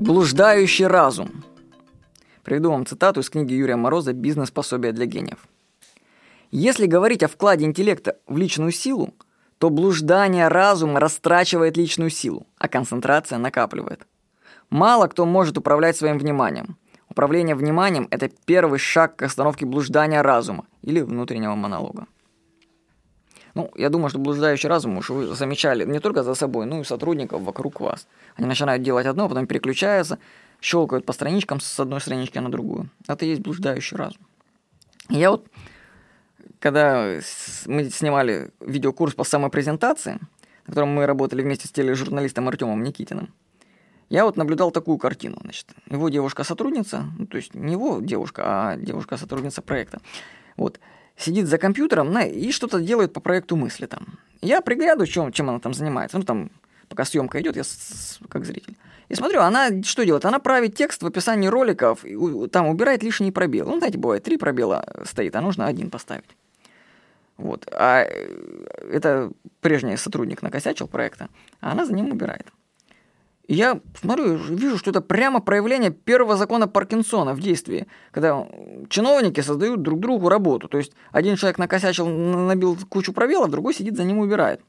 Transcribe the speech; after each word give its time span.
Блуждающий 0.00 0.86
разум. 0.86 1.42
Приведу 2.44 2.70
вам 2.70 2.86
цитату 2.86 3.18
из 3.18 3.28
книги 3.30 3.54
Юрия 3.54 3.74
Мороза 3.74 4.12
«Бизнес-пособие 4.12 4.92
для 4.92 5.06
гениев». 5.06 5.48
Если 6.52 6.86
говорить 6.86 7.24
о 7.24 7.28
вкладе 7.28 7.64
интеллекта 7.64 8.16
в 8.28 8.36
личную 8.36 8.70
силу, 8.70 9.12
то 9.58 9.70
блуждание 9.70 10.46
разума 10.46 11.00
растрачивает 11.00 11.76
личную 11.76 12.10
силу, 12.10 12.46
а 12.58 12.68
концентрация 12.68 13.38
накапливает. 13.38 14.06
Мало 14.70 15.08
кто 15.08 15.26
может 15.26 15.58
управлять 15.58 15.96
своим 15.96 16.18
вниманием. 16.18 16.76
Управление 17.08 17.56
вниманием– 17.56 18.06
это 18.12 18.30
первый 18.46 18.78
шаг 18.78 19.16
к 19.16 19.22
остановке 19.22 19.66
блуждания 19.66 20.22
разума 20.22 20.66
или 20.82 21.00
внутреннего 21.00 21.56
монолога. 21.56 22.06
Ну, 23.58 23.72
я 23.74 23.90
думаю, 23.90 24.08
что 24.08 24.20
блуждающий 24.20 24.68
разум 24.68 24.98
уж 24.98 25.10
вы 25.10 25.34
замечали 25.34 25.84
не 25.84 25.98
только 25.98 26.22
за 26.22 26.34
собой, 26.34 26.64
но 26.64 26.80
и 26.80 26.84
сотрудников 26.84 27.42
вокруг 27.42 27.80
вас. 27.80 28.06
Они 28.36 28.46
начинают 28.46 28.84
делать 28.84 29.04
одно, 29.04 29.28
потом 29.28 29.48
переключаются, 29.48 30.20
щелкают 30.60 31.04
по 31.04 31.12
страничкам 31.12 31.58
с 31.58 31.80
одной 31.80 32.00
странички 32.00 32.38
на 32.38 32.52
другую. 32.52 32.88
Это 33.08 33.24
и 33.24 33.30
есть 33.30 33.40
блуждающий 33.40 33.96
разум. 33.96 34.22
Я 35.08 35.32
вот, 35.32 35.48
когда 36.60 37.18
мы 37.66 37.90
снимали 37.90 38.52
видеокурс 38.60 39.14
по 39.14 39.24
самопрезентации, 39.24 40.20
на 40.66 40.72
котором 40.72 40.90
мы 40.90 41.06
работали 41.06 41.42
вместе 41.42 41.66
с 41.66 41.72
тележурналистом 41.72 42.46
Артемом 42.46 42.84
Никитиным, 42.84 43.34
я 44.08 44.24
вот 44.24 44.36
наблюдал 44.36 44.70
такую 44.70 44.98
картину. 44.98 45.38
Значит, 45.42 45.66
его 45.90 46.08
девушка-сотрудница, 46.10 47.06
ну, 47.18 47.26
то 47.26 47.36
есть 47.36 47.54
не 47.54 47.72
его 47.72 47.98
девушка, 48.00 48.42
а 48.44 48.76
девушка-сотрудница 48.76 49.62
проекта, 49.62 49.98
вот, 50.56 50.78
сидит 51.18 51.46
за 51.46 51.58
компьютером 51.58 52.12
на, 52.12 52.24
и 52.24 52.50
что-то 52.52 52.80
делает 52.80 53.12
по 53.12 53.20
проекту 53.20 53.56
мысли 53.56 53.86
там. 53.86 54.18
Я 54.40 54.60
приглядываю, 54.60 55.06
чем, 55.06 55.32
чем 55.32 55.50
она 55.50 55.58
там 55.58 55.74
занимается. 55.74 56.18
Ну, 56.18 56.24
там, 56.24 56.50
пока 56.88 57.04
съемка 57.04 57.40
идет, 57.40 57.56
я 57.56 57.64
с, 57.64 58.18
как 58.28 58.44
зритель. 58.44 58.76
И 59.08 59.14
смотрю, 59.14 59.40
она 59.40 59.82
что 59.82 60.04
делает? 60.04 60.24
Она 60.24 60.38
правит 60.38 60.76
текст 60.76 61.02
в 61.02 61.06
описании 61.06 61.48
роликов, 61.48 62.04
и, 62.04 62.48
там 62.48 62.68
убирает 62.68 63.02
лишние 63.02 63.32
пробелы. 63.32 63.70
Ну, 63.70 63.78
знаете, 63.78 63.98
бывает, 63.98 64.22
три 64.22 64.36
пробела 64.36 64.84
стоит, 65.04 65.34
а 65.34 65.40
нужно 65.40 65.66
один 65.66 65.90
поставить. 65.90 66.36
Вот. 67.36 67.66
А 67.72 68.02
э, 68.02 68.90
это 68.92 69.30
прежний 69.60 69.96
сотрудник 69.96 70.42
накосячил 70.42 70.88
проекта, 70.88 71.28
а 71.60 71.72
она 71.72 71.86
за 71.86 71.94
ним 71.94 72.10
убирает. 72.10 72.46
Я 73.48 73.80
смотрю, 73.98 74.34
вижу, 74.36 74.76
что 74.76 74.90
это 74.90 75.00
прямо 75.00 75.40
проявление 75.40 75.90
первого 75.90 76.36
закона 76.36 76.68
Паркинсона 76.68 77.32
в 77.32 77.40
действии, 77.40 77.86
когда 78.10 78.46
чиновники 78.90 79.40
создают 79.40 79.80
друг 79.80 80.00
другу 80.00 80.28
работу. 80.28 80.68
То 80.68 80.76
есть 80.76 80.92
один 81.12 81.36
человек 81.36 81.56
накосячил, 81.56 82.06
набил 82.06 82.76
кучу 82.90 83.14
пробелов, 83.14 83.50
другой 83.50 83.72
сидит 83.72 83.96
за 83.96 84.04
ним 84.04 84.18
и 84.18 84.26
убирает. 84.26 84.60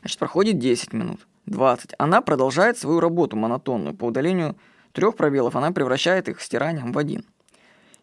Значит, 0.00 0.20
проходит 0.20 0.58
10 0.60 0.92
минут, 0.92 1.26
20. 1.46 1.94
Она 1.98 2.20
продолжает 2.20 2.78
свою 2.78 3.00
работу 3.00 3.36
монотонную. 3.36 3.96
По 3.96 4.04
удалению 4.04 4.56
трех 4.92 5.16
пробелов 5.16 5.56
она 5.56 5.72
превращает 5.72 6.28
их 6.28 6.40
стиранием 6.40 6.92
в 6.92 6.98
один. 6.98 7.24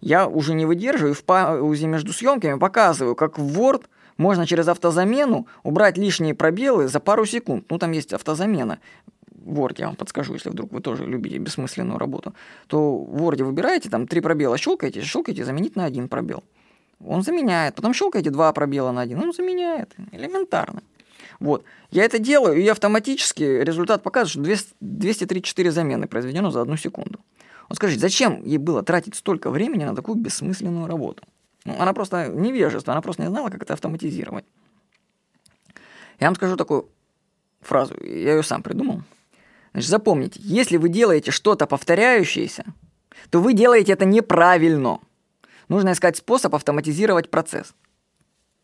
Я 0.00 0.28
уже 0.28 0.54
не 0.54 0.64
выдерживаю 0.64 1.12
и 1.12 1.16
в 1.16 1.24
паузе 1.24 1.86
между 1.86 2.14
съемками 2.14 2.58
показываю, 2.58 3.14
как 3.14 3.38
в 3.38 3.60
Word 3.60 3.84
можно 4.16 4.46
через 4.46 4.68
автозамену 4.68 5.46
убрать 5.62 5.98
лишние 5.98 6.34
пробелы 6.34 6.88
за 6.88 7.00
пару 7.00 7.26
секунд. 7.26 7.66
Ну, 7.70 7.78
там 7.78 7.92
есть 7.92 8.12
автозамена. 8.12 8.78
Word, 9.46 9.76
я 9.78 9.86
вам 9.86 9.96
подскажу, 9.96 10.34
если 10.34 10.50
вдруг 10.50 10.72
вы 10.72 10.80
тоже 10.80 11.06
любите 11.06 11.38
бессмысленную 11.38 11.98
работу, 11.98 12.34
то 12.66 12.98
в 12.98 13.22
Word 13.22 13.42
выбираете, 13.44 13.88
там 13.88 14.06
три 14.06 14.20
пробела 14.20 14.58
щелкаете, 14.58 15.02
щелкаете, 15.02 15.44
заменить 15.44 15.76
на 15.76 15.84
один 15.84 16.08
пробел. 16.08 16.42
Он 17.04 17.22
заменяет. 17.22 17.74
Потом 17.74 17.94
щелкаете 17.94 18.30
два 18.30 18.52
пробела 18.52 18.90
на 18.90 19.02
один, 19.02 19.20
он 19.20 19.32
заменяет. 19.32 19.94
Элементарно. 20.12 20.82
Вот. 21.38 21.64
Я 21.90 22.04
это 22.04 22.18
делаю, 22.18 22.56
и 22.56 22.66
автоматически 22.68 23.42
результат 23.42 24.02
показывает, 24.02 24.58
что 24.58 24.74
234 24.80 25.70
замены 25.70 26.06
произведено 26.06 26.50
за 26.50 26.62
одну 26.62 26.76
секунду. 26.76 27.20
Вот 27.68 27.76
скажите, 27.76 28.00
зачем 28.00 28.42
ей 28.44 28.58
было 28.58 28.82
тратить 28.82 29.16
столько 29.16 29.50
времени 29.50 29.84
на 29.84 29.94
такую 29.94 30.16
бессмысленную 30.16 30.86
работу? 30.86 31.24
Ну, 31.64 31.74
она 31.78 31.92
просто 31.92 32.28
невежество, 32.28 32.92
она 32.92 33.02
просто 33.02 33.22
не 33.22 33.28
знала, 33.28 33.50
как 33.50 33.62
это 33.62 33.74
автоматизировать. 33.74 34.44
Я 36.20 36.28
вам 36.28 36.36
скажу 36.36 36.56
такую 36.56 36.88
фразу, 37.60 37.94
я 38.02 38.36
ее 38.36 38.42
сам 38.42 38.62
придумал– 38.62 39.02
Значит, 39.76 39.90
запомните, 39.90 40.40
если 40.42 40.78
вы 40.78 40.88
делаете 40.88 41.30
что-то 41.30 41.66
повторяющееся, 41.66 42.64
то 43.28 43.42
вы 43.42 43.52
делаете 43.52 43.92
это 43.92 44.06
неправильно. 44.06 45.00
Нужно 45.68 45.92
искать 45.92 46.16
способ 46.16 46.54
автоматизировать 46.54 47.30
процесс. 47.30 47.74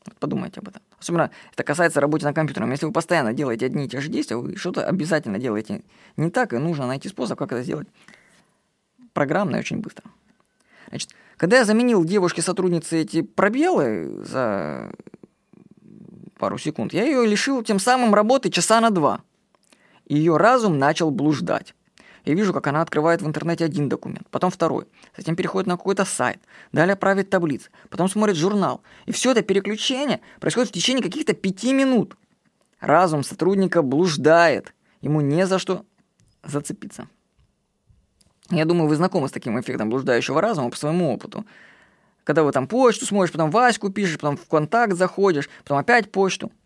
Вот 0.06 0.16
подумайте 0.16 0.60
об 0.60 0.68
этом. 0.68 0.80
Особенно 0.98 1.30
это 1.52 1.64
касается 1.64 2.00
работы 2.00 2.24
на 2.24 2.32
компьютере. 2.32 2.66
Если 2.70 2.86
вы 2.86 2.92
постоянно 2.92 3.34
делаете 3.34 3.66
одни 3.66 3.84
и 3.84 3.88
те 3.90 4.00
же 4.00 4.08
действия, 4.08 4.36
вы 4.36 4.56
что-то 4.56 4.86
обязательно 4.86 5.38
делаете 5.38 5.82
не 6.16 6.30
так, 6.30 6.54
и 6.54 6.56
нужно 6.56 6.86
найти 6.86 7.10
способ, 7.10 7.38
как 7.38 7.52
это 7.52 7.62
сделать 7.62 7.88
программно 9.12 9.56
и 9.56 9.58
очень 9.58 9.80
быстро. 9.80 10.06
Значит, 10.88 11.10
когда 11.36 11.58
я 11.58 11.66
заменил 11.66 12.06
девушке-сотруднице 12.06 13.02
эти 13.02 13.20
пробелы 13.20 14.24
за 14.24 14.90
пару 16.38 16.56
секунд, 16.56 16.94
я 16.94 17.04
ее 17.04 17.26
лишил 17.26 17.62
тем 17.62 17.78
самым 17.78 18.14
работы 18.14 18.48
часа 18.48 18.80
на 18.80 18.88
два– 18.88 19.20
ее 20.06 20.36
разум 20.36 20.78
начал 20.78 21.10
блуждать. 21.10 21.74
Я 22.24 22.34
вижу, 22.34 22.52
как 22.52 22.68
она 22.68 22.82
открывает 22.82 23.20
в 23.20 23.26
интернете 23.26 23.64
один 23.64 23.88
документ, 23.88 24.28
потом 24.30 24.50
второй, 24.50 24.86
затем 25.16 25.34
переходит 25.34 25.66
на 25.66 25.76
какой-то 25.76 26.04
сайт, 26.04 26.40
далее 26.70 26.94
правит 26.94 27.30
таблицы, 27.30 27.70
потом 27.90 28.08
смотрит 28.08 28.36
журнал. 28.36 28.82
И 29.06 29.12
все 29.12 29.32
это 29.32 29.42
переключение 29.42 30.20
происходит 30.38 30.68
в 30.70 30.72
течение 30.72 31.02
каких-то 31.02 31.32
пяти 31.32 31.72
минут. 31.72 32.16
Разум 32.78 33.24
сотрудника 33.24 33.82
блуждает, 33.82 34.72
ему 35.00 35.20
не 35.20 35.46
за 35.46 35.58
что 35.58 35.84
зацепиться. 36.44 37.08
Я 38.50 38.66
думаю, 38.66 38.88
вы 38.88 38.96
знакомы 38.96 39.28
с 39.28 39.32
таким 39.32 39.58
эффектом 39.58 39.90
блуждающего 39.90 40.40
разума 40.40 40.70
по 40.70 40.76
своему 40.76 41.12
опыту. 41.12 41.44
Когда 42.22 42.44
вы 42.44 42.52
там 42.52 42.68
почту 42.68 43.04
смотришь, 43.04 43.32
потом 43.32 43.50
Ваську 43.50 43.90
пишешь, 43.90 44.18
потом 44.18 44.36
в 44.36 44.46
контакт 44.46 44.94
заходишь, 44.94 45.48
потом 45.64 45.78
опять 45.78 46.12
почту– 46.12 46.52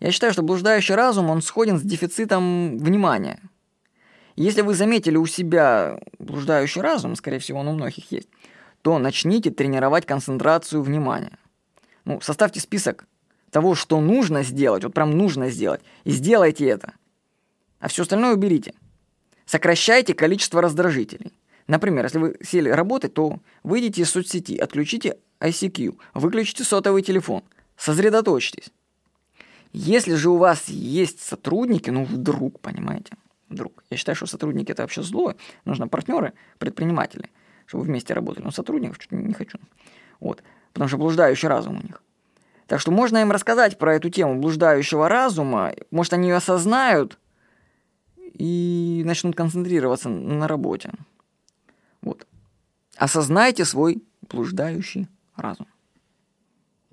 я 0.00 0.10
считаю, 0.12 0.32
что 0.32 0.42
блуждающий 0.42 0.94
разум, 0.94 1.30
он 1.30 1.42
сходен 1.42 1.78
с 1.78 1.82
дефицитом 1.82 2.78
внимания. 2.78 3.40
Если 4.34 4.62
вы 4.62 4.74
заметили 4.74 5.16
у 5.16 5.26
себя 5.26 6.00
блуждающий 6.18 6.80
разум, 6.80 7.16
скорее 7.16 7.38
всего, 7.38 7.60
он 7.60 7.68
у 7.68 7.72
многих 7.72 8.10
есть, 8.10 8.28
то 8.80 8.98
начните 8.98 9.50
тренировать 9.50 10.06
концентрацию 10.06 10.82
внимания. 10.82 11.38
Ну, 12.06 12.20
составьте 12.22 12.60
список 12.60 13.06
того, 13.50 13.74
что 13.74 14.00
нужно 14.00 14.42
сделать, 14.42 14.84
вот 14.84 14.94
прям 14.94 15.10
нужно 15.10 15.50
сделать, 15.50 15.82
и 16.04 16.10
сделайте 16.10 16.66
это. 16.66 16.94
А 17.78 17.88
все 17.88 18.02
остальное 18.02 18.34
уберите. 18.34 18.72
Сокращайте 19.44 20.14
количество 20.14 20.62
раздражителей. 20.62 21.32
Например, 21.66 22.04
если 22.04 22.18
вы 22.18 22.36
сели 22.42 22.70
работать, 22.70 23.14
то 23.14 23.40
выйдите 23.62 24.02
из 24.02 24.10
соцсети, 24.10 24.56
отключите 24.56 25.18
ICQ, 25.40 25.98
выключите 26.14 26.64
сотовый 26.64 27.02
телефон, 27.02 27.42
сосредоточьтесь. 27.76 28.70
Если 29.72 30.14
же 30.14 30.30
у 30.30 30.36
вас 30.36 30.68
есть 30.68 31.20
сотрудники, 31.20 31.90
ну 31.90 32.04
вдруг, 32.04 32.60
понимаете, 32.60 33.14
вдруг. 33.48 33.84
Я 33.90 33.96
считаю, 33.96 34.16
что 34.16 34.26
сотрудники 34.26 34.72
это 34.72 34.82
вообще 34.82 35.02
зло. 35.02 35.34
Нужно 35.64 35.88
партнеры, 35.88 36.32
предприниматели, 36.58 37.30
чтобы 37.66 37.84
вместе 37.84 38.14
работали. 38.14 38.44
Но 38.44 38.50
сотрудников 38.50 38.96
что-то 39.00 39.16
не 39.16 39.34
хочу. 39.34 39.58
Вот. 40.18 40.42
Потому 40.72 40.88
что 40.88 40.98
блуждающий 40.98 41.48
разум 41.48 41.78
у 41.78 41.82
них. 41.82 42.02
Так 42.66 42.80
что 42.80 42.92
можно 42.92 43.18
им 43.18 43.32
рассказать 43.32 43.78
про 43.78 43.96
эту 43.96 44.10
тему 44.10 44.40
блуждающего 44.40 45.08
разума. 45.08 45.72
Может, 45.90 46.12
они 46.12 46.28
ее 46.28 46.36
осознают 46.36 47.18
и 48.16 49.02
начнут 49.04 49.34
концентрироваться 49.34 50.08
на 50.08 50.46
работе. 50.46 50.92
Вот. 52.00 52.26
Осознайте 52.96 53.64
свой 53.64 54.04
блуждающий 54.22 55.08
разум. 55.36 55.66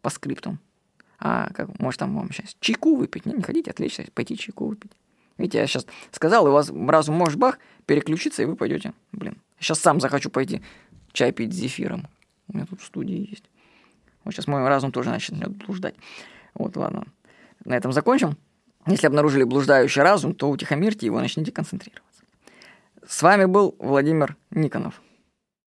По 0.02 0.10
скриптам. 0.10 0.60
А 1.30 1.50
как, 1.54 1.78
может, 1.78 2.00
там 2.00 2.16
вам 2.16 2.32
сейчас 2.32 2.56
чайку 2.62 2.96
выпить? 2.96 3.26
Не, 3.26 3.34
не 3.34 3.44
хотите 3.44 3.72
отвлечься, 3.72 4.06
пойти 4.14 4.38
чайку 4.38 4.66
выпить. 4.66 4.92
Видите, 5.38 5.58
я 5.58 5.68
сейчас 5.68 5.86
сказал, 6.12 6.48
и 6.48 6.50
у 6.50 6.54
вас 6.54 6.72
разум 6.72 7.16
может 7.16 7.38
бах, 7.38 7.60
переключиться, 7.86 8.44
и 8.44 8.46
вы 8.46 8.56
пойдете. 8.56 8.94
Блин, 9.12 9.36
сейчас 9.60 9.80
сам 9.82 10.00
захочу 10.00 10.30
пойти 10.30 10.62
чай 11.12 11.34
пить 11.34 11.54
с 11.54 11.58
зефиром. 11.58 12.08
У 12.48 12.56
меня 12.56 12.66
тут 12.66 12.80
в 12.80 12.86
студии 12.86 13.30
есть. 13.30 13.44
Вот 14.24 14.34
сейчас 14.34 14.48
мой 14.48 14.66
разум 14.66 14.94
тоже 14.94 15.10
начнет 15.10 15.50
блуждать. 15.50 15.96
Вот, 16.54 16.78
ладно. 16.78 17.04
На 17.66 17.76
этом 17.76 17.92
закончим. 17.92 18.38
Если 18.86 19.06
обнаружили 19.06 19.44
блуждающий 19.44 20.02
разум, 20.02 20.34
то 20.34 20.50
утихомирьте 20.50 21.08
его, 21.08 21.20
начните 21.20 21.52
концентрироваться. 21.52 22.24
С 23.06 23.22
вами 23.22 23.44
был 23.44 23.76
Владимир 23.80 24.38
Никонов. 24.52 25.02